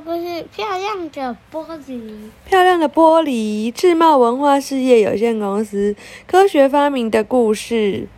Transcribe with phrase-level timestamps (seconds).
[0.00, 2.30] 不是，漂亮的玻璃。
[2.46, 5.94] 漂亮的玻璃，智茂文化事业有限公司
[6.26, 8.08] 科学发明的故事。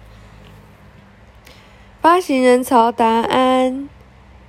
[2.00, 3.88] 发行人曹达安，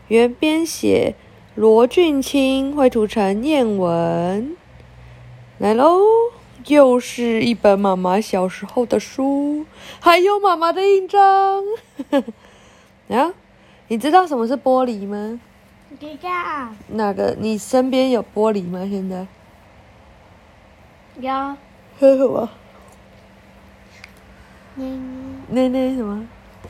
[0.08, 1.16] 原编写
[1.56, 4.56] 罗俊清，绘图陈彦文。
[5.58, 6.00] 来喽，
[6.68, 9.66] 又是一本妈妈小时候的书，
[10.00, 11.64] 还有妈妈的印章。
[13.10, 13.34] 啊，
[13.88, 15.40] 你知道什么是玻璃吗？
[16.00, 16.30] 知道
[16.88, 17.36] 哪个？
[17.40, 18.88] 你身边有玻璃吗？
[18.90, 19.28] 现在？
[21.20, 21.56] 有
[22.00, 22.50] 喝什么？
[24.76, 24.98] 捏捏。
[25.50, 26.28] 捏捏什么？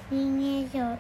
[0.09, 0.98] 捏捏小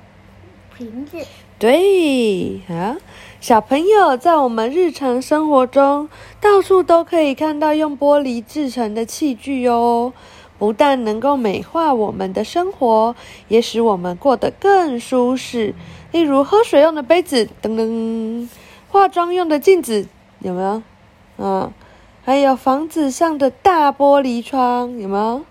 [0.75, 1.17] 瓶子，
[1.59, 2.97] 对啊，
[3.39, 10.13] 小朋友在我们日常生活中到处都可以看到用玻璃制成的器具哦。
[10.57, 13.15] 不但能够美化我们的生活，
[13.47, 15.73] 也使我们过得更舒适。
[16.11, 18.47] 例如喝水用的杯子，噔噔；
[18.89, 20.07] 化妆用的镜子，
[20.39, 20.81] 有没有？
[21.37, 21.71] 嗯，
[22.23, 25.41] 还有房子上的大玻璃窗，有没有？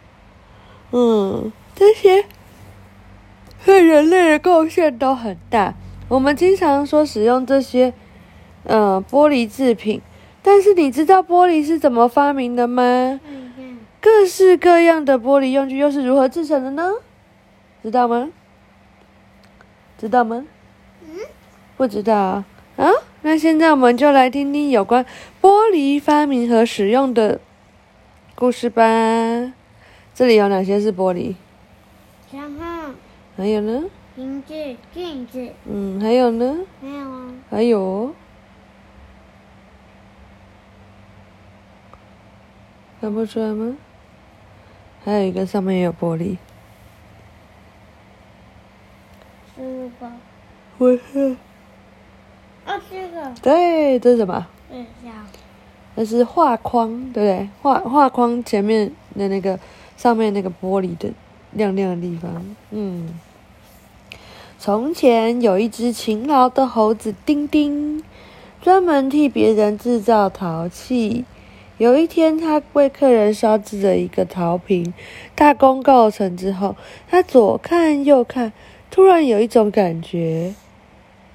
[0.93, 2.25] 嗯，这些
[3.65, 5.75] 对人类的贡献都很大。
[6.09, 7.93] 我们经常说使用这些，
[8.65, 10.01] 嗯，玻璃制品，
[10.43, 13.19] 但是你知道玻璃是怎么发明的吗？
[14.03, 16.91] 各式各样的玻璃用具又是如何制成的呢？
[17.83, 18.31] 知道吗？
[19.97, 20.45] 知道吗？
[21.03, 21.17] 嗯，
[21.77, 22.45] 不知道啊？
[22.77, 22.91] 啊？
[23.23, 25.07] 那现在我们就来听听有关
[25.41, 27.41] 玻璃发明和使用的
[28.35, 28.83] 故事吧。
[30.13, 31.37] 这里有哪些是玻璃？
[32.33, 32.95] 然后
[33.37, 33.85] 还有呢？
[34.17, 34.53] 瓶子、
[34.93, 36.59] 镜子，嗯，还有呢？
[36.81, 38.15] 还有啊，还有哦，
[43.01, 43.77] 看不出来吗？
[45.05, 46.37] 还有一个上面也有玻璃。
[49.55, 50.09] 书包。
[50.79, 51.37] 我是
[52.65, 54.47] 啊，这个对，这是什么？
[55.95, 57.49] 那是画框，对不对？
[57.61, 59.59] 画画框前面的那个
[59.97, 61.11] 上面那个玻璃的
[61.51, 63.19] 亮亮的地方，嗯。
[64.59, 68.03] 从前有一只勤劳的猴子丁丁，
[68.63, 71.25] 专门替别人制造陶器。
[71.83, 74.95] 有一天，他为客人烧制了一个陶瓶，
[75.35, 76.77] 大功告成之后，
[77.11, 78.53] 他左看右看，
[78.89, 80.55] 突然有一种感觉。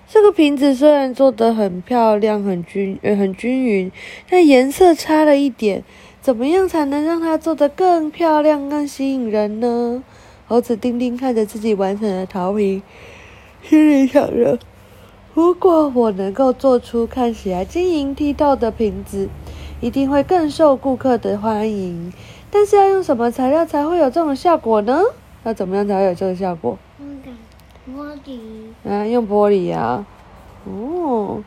[0.08, 3.92] 这个瓶子虽然做得很漂亮、很均呃很均匀，
[4.30, 5.84] 但颜色差了一点。
[6.22, 10.02] 怎么样才能让它做得更漂亮、更吸引人呢？
[10.48, 12.82] 猴子丁丁看着自己完成的陶瓶，
[13.68, 14.58] 心里想着：
[15.34, 19.28] 如果我能够做出看起来晶莹剔透的瓶子，
[19.80, 22.12] 一定会更受顾客的欢迎。
[22.50, 25.02] 但是要用什么材料才会有这种效果呢？
[25.44, 26.78] 要怎么样才会有这个效果？
[26.98, 27.32] 那个
[27.92, 30.06] 玻璃，啊，用玻璃啊，
[30.66, 31.44] 哦，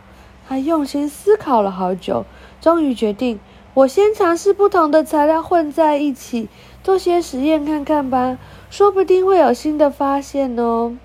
[0.48, 2.24] 他用心思考了好久，
[2.60, 3.40] 终于决定，
[3.74, 6.48] 我先尝试不同的材料混在一起，
[6.82, 8.38] 做些实验看看吧，
[8.70, 10.96] 说不定会有新的发现哦。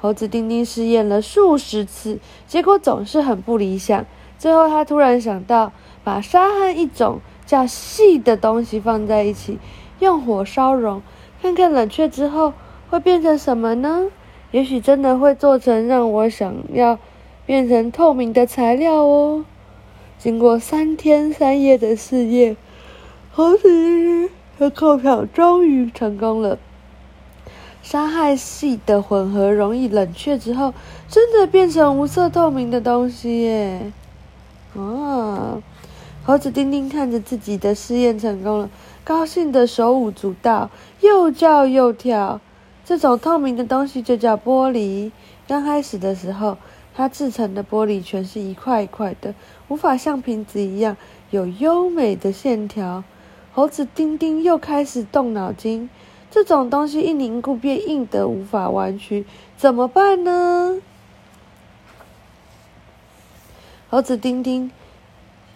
[0.00, 4.04] 猴子丁丁试验了数十次，结果总是很不理想。
[4.36, 5.72] 最后，他突然想到，
[6.04, 9.58] 把沙和一种叫细的东西放在一起，
[10.00, 11.02] 用火烧熔，
[11.40, 12.52] 看看冷却之后
[12.90, 14.08] 会变成什么呢？
[14.50, 16.98] 也许真的会做成让我想要
[17.46, 19.44] 变成透明的材料哦。
[20.18, 22.56] 经过三天三夜的试验，
[23.32, 26.58] 猴子和扣票终于成功了。
[27.82, 30.72] 沙和细的混合容易冷却之后，
[31.08, 33.92] 真的变成无色透明的东西耶！
[34.76, 35.60] 啊，
[36.24, 38.70] 猴子丁丁看着自己的试验成功了，
[39.02, 42.40] 高兴的手舞足蹈，又叫又跳。
[42.84, 45.10] 这种透明的东西就叫玻璃。
[45.48, 46.58] 刚开始的时候，
[46.94, 49.34] 它制成的玻璃全是一块一块的，
[49.66, 50.96] 无法像瓶子一样
[51.30, 53.02] 有优美的线条。
[53.52, 55.90] 猴子丁丁又开始动脑筋，
[56.30, 60.80] 这种东西一凝固便硬的，无法弯曲，怎么办呢？
[63.90, 64.70] 猴子丁丁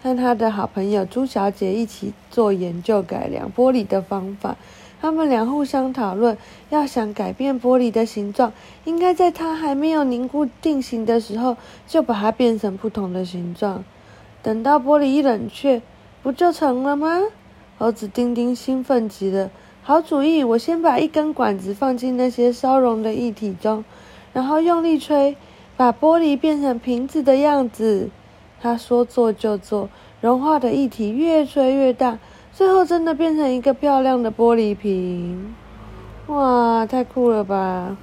[0.06, 4.54] 和他的好朋友朱小姐一起做研究改良玻璃的方法。
[5.00, 6.38] 他们俩互相讨论，
[6.70, 8.52] 要想改变玻璃的形状，
[8.84, 11.56] 应该在它还没有凝固定型的时候，
[11.88, 13.82] 就把它变成不同的形状。
[14.44, 15.82] 等到玻璃一冷却，
[16.22, 17.22] 不就成了吗？
[17.76, 19.50] 猴子丁丁兴奋极了，
[19.82, 20.44] 好主意！
[20.44, 23.84] 我先把一根管子放进那些烧熔的液体中，
[24.32, 25.36] 然后用力吹，
[25.76, 28.08] 把玻璃变成瓶子的样子。
[28.60, 29.88] 他说做就做，
[30.20, 32.18] 融化的液体越吹越大。
[32.52, 35.54] 最后真的变成一个漂亮的玻璃瓶，
[36.26, 37.96] 哇，太酷了吧！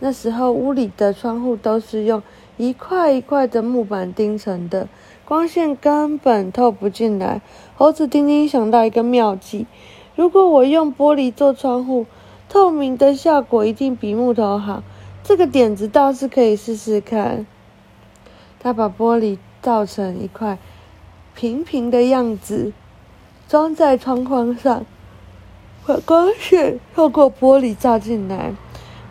[0.00, 2.22] 那时候屋里的窗户都是用
[2.58, 4.86] 一块一块的木板钉成的，
[5.24, 7.40] 光线根本透不进来。
[7.74, 9.66] 猴子丁丁想到一个妙计：
[10.14, 12.04] 如果我用玻璃做窗户，
[12.50, 14.82] 透明的效果一定比木头好。
[15.24, 17.46] 这个点子倒是可以试试看。
[18.62, 20.56] 他把玻璃造成一块
[21.34, 22.72] 平平的样子，
[23.48, 24.86] 装在窗框上，
[25.84, 28.54] 把光线透过玻璃照进来，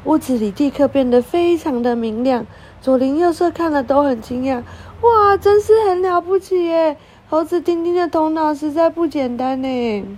[0.05, 2.45] 屋子里立刻变得非常的明亮。
[2.79, 4.63] 左邻右舍看了都很惊讶，
[5.01, 6.97] 哇，真是很了不起耶！
[7.29, 10.17] 猴子丁丁的头脑实在不简单呢。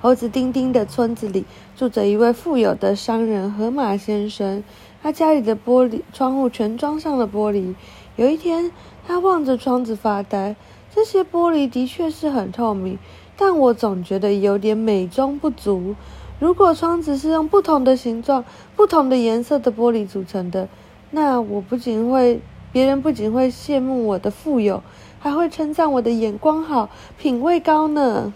[0.00, 1.44] 猴子丁丁的村子里
[1.76, 4.62] 住着一位富有的商人河马先生，
[5.06, 7.76] 他家里的玻璃窗户全装上了玻璃。
[8.16, 8.72] 有一天，
[9.06, 10.56] 他望着窗子发呆，
[10.92, 12.98] 这些玻璃的确是很透明，
[13.36, 15.94] 但我总觉得有点美中不足。
[16.40, 18.44] 如果窗子是用不同的形状、
[18.74, 20.68] 不同的颜色的玻璃组成的，
[21.12, 22.40] 那我不仅会，
[22.72, 24.82] 别人不仅会羡慕我的富有，
[25.20, 28.32] 还会称赞我的眼光好、品味高呢。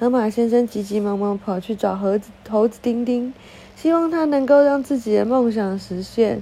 [0.00, 3.34] 河马先生急急忙忙跑去找猴子猴子丁丁，
[3.74, 6.40] 希望他能够让自己的梦想实现。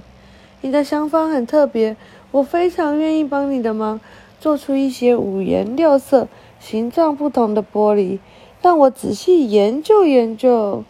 [0.61, 1.97] 你的想法很特别，
[2.29, 3.99] 我非常愿意帮你的忙，
[4.39, 6.27] 做出一些五颜六色、
[6.59, 8.19] 形状不同的玻璃。
[8.61, 10.83] 让我仔细研究研究。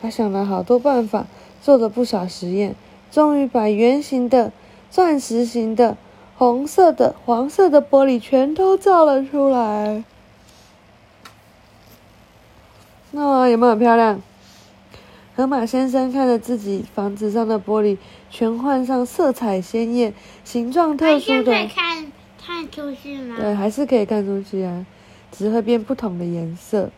[0.00, 1.26] 他想了好多办法，
[1.60, 2.74] 做了不少实验，
[3.10, 4.50] 终于把圆形的、
[4.90, 5.98] 钻石形的、
[6.36, 10.04] 红色的、黄色的玻璃全都造了出来。
[13.14, 14.20] 那有没有很漂亮？
[15.36, 17.96] 河马先生看着自己房子上的玻璃，
[18.28, 20.12] 全换上色彩鲜艳、
[20.42, 21.44] 形状特殊的。
[21.44, 22.12] 可以看
[22.44, 23.36] 看出去吗？
[23.38, 24.84] 对，还是可以看出去啊，
[25.30, 26.90] 只会变不同的颜色。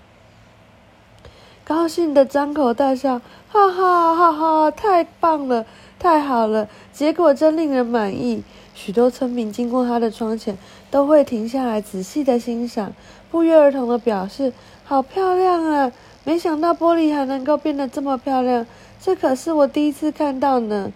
[1.64, 4.70] 高兴的张口大笑，哈哈哈哈！
[4.70, 5.66] 太棒了，
[5.98, 8.44] 太好了，结果真令人满意。
[8.75, 10.56] 许多村民经过他的窗前，
[10.90, 12.93] 都会停下来仔细的欣赏，
[13.31, 14.52] 不约而同的表示
[14.84, 15.93] ：“好漂亮啊！
[16.25, 18.66] 没想到玻璃还能够变得这么漂亮，
[19.00, 20.93] 这可是我第一次看到呢。”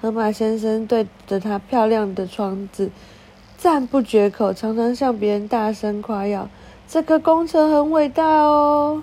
[0.00, 2.90] 河马先生对着他漂亮的窗子
[3.58, 6.48] 赞不绝口，常常向别人大声夸耀
[6.88, 9.02] ：“这个工程很伟大哦！”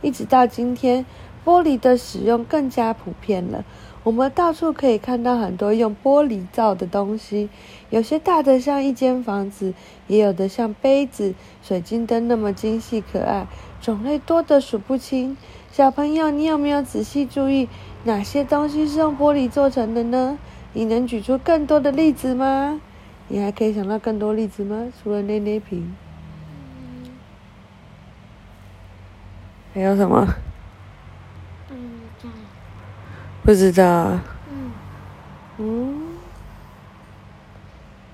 [0.00, 1.04] 一直到今天，
[1.48, 3.64] 玻璃的使用更加普遍了。
[4.02, 7.48] 我们到处可以看到很多用玻璃造的东西，
[7.88, 9.72] 有些大的像一间房子，
[10.08, 13.46] 也有的像杯子、水晶灯那么精细可爱，
[13.80, 15.38] 种类多得数不清。
[15.72, 17.66] 小朋友，你有没有仔细注意
[18.04, 20.38] 哪些东西是用玻璃做成的呢？
[20.74, 22.78] 你能举出更多的例子吗？
[23.28, 24.92] 你还可以想到更多例子吗？
[25.02, 25.96] 除了捏捏瓶，
[29.72, 30.26] 还有什么？
[33.48, 34.20] 不知道。
[35.56, 36.18] 嗯，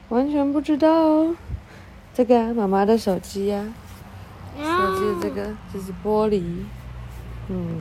[0.09, 1.35] 完全不知道哦。
[2.15, 3.75] 这个啊妈妈的手机呀、
[4.57, 6.41] 手机的这个这是玻璃，
[7.49, 7.81] 嗯。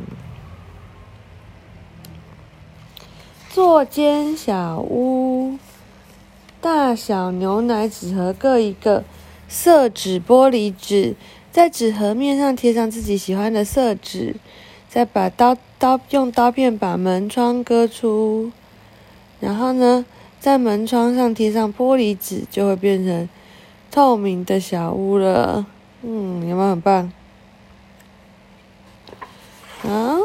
[3.51, 5.59] 座间小屋，
[6.59, 9.03] 大小牛奶纸盒各一个，
[9.47, 11.15] 色纸玻璃纸，
[11.51, 14.37] 在纸盒面上贴上自己喜欢的色纸，
[14.93, 18.51] 再把刀刀用刀片把门窗割出，
[19.39, 20.05] 然后呢，
[20.39, 23.27] 在门窗上贴上玻璃纸，就会变成
[23.89, 25.65] 透明的小屋了。
[26.03, 27.11] 嗯，有没有很棒？
[29.81, 30.19] 啊，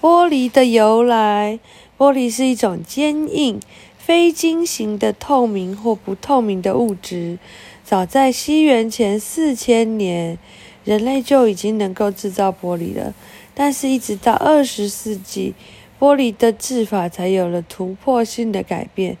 [0.00, 1.58] 玻璃的由来。
[1.98, 3.58] 玻璃是一种坚硬、
[3.98, 7.40] 非晶型的透明或不透明的物质。
[7.82, 10.38] 早在西元前四千年，
[10.84, 13.12] 人类就已经能够制造玻璃了。
[13.54, 15.54] 但是，一直到二十世纪，
[15.98, 19.16] 玻璃的制法才有了突破性的改变。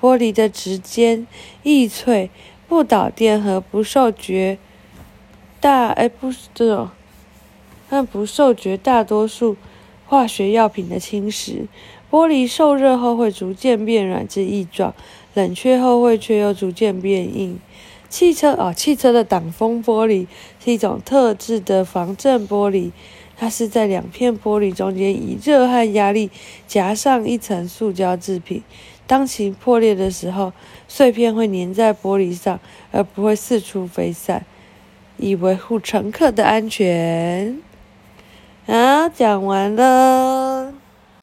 [0.00, 1.26] 玻璃的直尖、
[1.62, 2.30] 易脆、
[2.68, 4.58] 不导电和不受绝
[5.60, 6.90] 大哎不是这种，
[7.88, 9.56] 但不受绝大多数
[10.06, 11.66] 化学药品的侵蚀。
[12.10, 14.94] 玻璃受热后会逐渐变软至易状，
[15.34, 17.58] 冷却后会却又逐渐变硬。
[18.08, 20.26] 汽车哦，汽车的挡风玻璃
[20.62, 22.92] 是一种特制的防震玻璃，
[23.36, 26.30] 它是在两片玻璃中间以热和压力
[26.66, 28.62] 夹上一层塑胶制品。
[29.06, 30.52] 当其破裂的时候，
[30.88, 32.58] 碎片会粘在玻璃上，
[32.90, 34.46] 而不会四处飞散，
[35.18, 37.58] 以维护乘客的安全。
[38.66, 40.43] 啊，讲完了。